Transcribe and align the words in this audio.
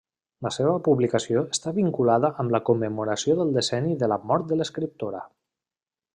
La 0.43 0.51
seva 0.53 0.71
publicació 0.87 1.43
està 1.55 1.73
vinculada 1.75 2.31
amb 2.45 2.55
la 2.57 2.61
commemoració 2.71 3.37
del 3.43 3.53
decenni 3.59 3.95
de 4.05 4.11
la 4.15 4.19
mort 4.33 4.49
de 4.53 4.61
l'escriptora. 4.63 5.23